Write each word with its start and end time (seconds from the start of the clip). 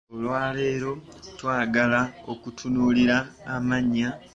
Olwaleero 0.13 0.91
twagala 1.29 2.01
okutunuulira 2.31 3.17
amannya. 3.53 4.09